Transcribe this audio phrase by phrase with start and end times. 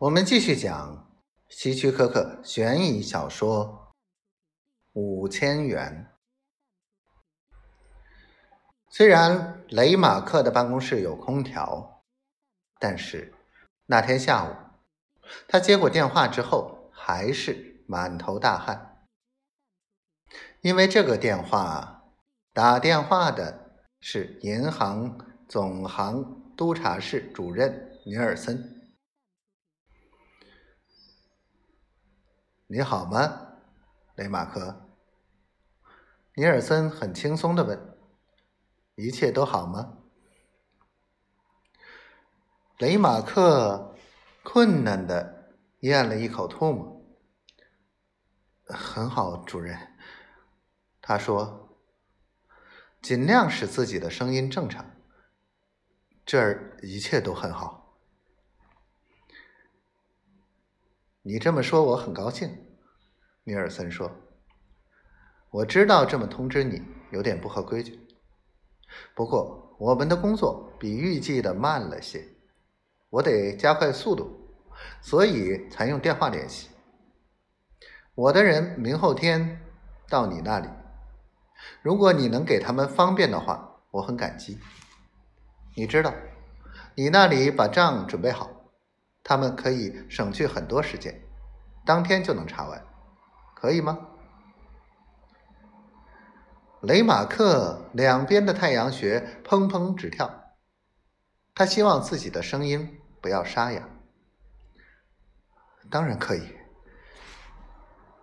[0.00, 1.12] 我们继续讲
[1.50, 3.92] 希区柯克悬疑小说
[4.98, 6.10] 《五千元》。
[8.88, 12.02] 虽然雷马克的办公室有空调，
[12.78, 13.34] 但是
[13.84, 14.56] 那天下午
[15.46, 19.04] 他接过电话之后还是满头大汗，
[20.62, 22.10] 因为这个电话
[22.54, 28.79] 打电话的是银行总行督察室主任尼尔森。
[32.72, 33.56] 你好吗，
[34.14, 34.88] 雷马克？
[36.36, 37.98] 尼尔森很轻松的问
[38.94, 39.98] ：“一切都好吗？”
[42.78, 43.96] 雷马克
[44.44, 47.04] 困难的咽了一口唾沫。
[48.66, 49.76] 很好，主任。
[51.02, 51.76] 他说
[53.02, 54.88] ：“尽量使自己的声音正常。
[56.24, 57.79] 这儿一切都很好。”
[61.22, 62.50] 你这么说，我很高兴。”
[63.44, 64.10] 尼尔森说
[65.50, 67.98] ，“我知道这么通知你有点不合规矩，
[69.14, 72.24] 不过我们的工作比预计的慢了些，
[73.10, 74.30] 我得加快速度，
[75.02, 76.68] 所以才用电话联系。
[78.14, 79.60] 我的人明后天
[80.08, 80.68] 到你那里，
[81.82, 84.58] 如果你能给他们方便的话，我很感激。
[85.76, 86.14] 你知道，
[86.94, 88.50] 你那里把账准备好。”
[89.22, 91.22] 他们可以省去很多时间，
[91.84, 92.84] 当天就能查完，
[93.54, 94.08] 可以吗？
[96.80, 100.54] 雷马克两边的太阳穴砰砰直跳，
[101.54, 103.86] 他希望自己的声音不要沙哑。
[105.90, 106.56] 当然可以。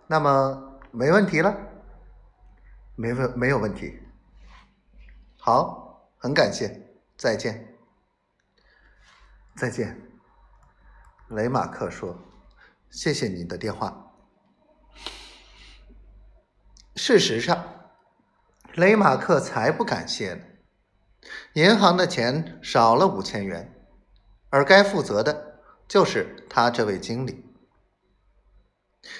[0.08, 1.54] 那么没问题了？
[2.96, 4.00] 没问没有问题。
[5.38, 7.76] 好，很感谢，再见。
[9.54, 10.07] 再见。
[11.30, 12.18] 雷马克说
[12.90, 14.14] ：“谢谢你的电话。”
[16.96, 17.92] 事实上，
[18.74, 20.44] 雷马克才不感谢呢。
[21.52, 23.74] 银行的钱少了五千元，
[24.50, 27.44] 而该负责的就是他这位经理。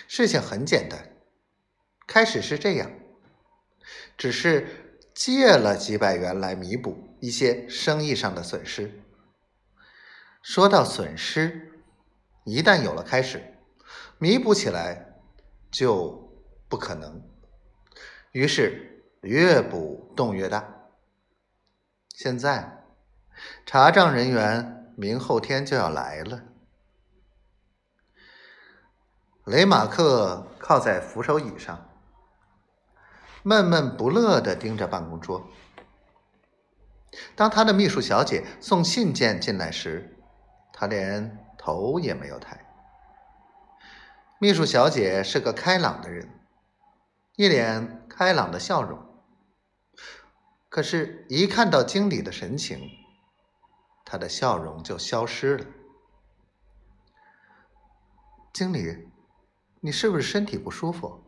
[0.07, 1.17] 事情很简单，
[2.07, 2.91] 开始是这样，
[4.17, 9.03] 只是借了几百元来弥补一些生意上的损失。
[10.43, 11.68] 说到损失，
[12.49, 13.59] 一旦有了开始，
[14.17, 15.21] 弥补起来
[15.71, 16.33] 就
[16.67, 17.23] 不可能。
[18.33, 20.67] 于是越补洞越大。
[22.15, 22.85] 现在
[23.67, 26.43] 查账人员明后天就要来了。
[29.45, 31.91] 雷马克靠在扶手椅上，
[33.43, 35.47] 闷闷不乐的盯着办公桌。
[37.37, 40.17] 当他的秘书小姐送信件进来时，
[40.73, 41.45] 他连。
[41.69, 42.65] 头也没有抬。
[44.39, 46.27] 秘书小姐是个开朗的人，
[47.37, 48.99] 一脸开朗的笑容。
[50.71, 52.89] 可是，一看到经理的神情，
[54.03, 55.67] 她的笑容就消失了。
[58.55, 59.07] 经理，
[59.81, 61.28] 你是不是身体不舒服？